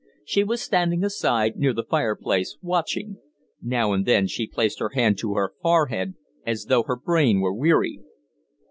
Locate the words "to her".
5.19-5.53